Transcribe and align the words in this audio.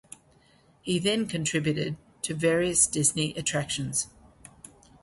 He 0.81 0.97
then 0.97 1.27
contributed 1.27 1.95
to 2.23 2.33
various 2.33 2.87
Disney 2.87 3.35
attractions. 3.35 4.07